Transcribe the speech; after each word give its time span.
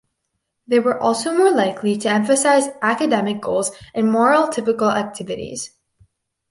They 0.65 0.79
were 0.79 0.99
also 0.99 1.31
more 1.31 1.51
likely 1.51 1.95
to 1.95 2.09
emphasize 2.09 2.69
academic 2.81 3.39
goals 3.39 3.71
and 3.93 4.11
moral 4.11 4.47
typical 4.47 4.89
activities. 4.89 5.73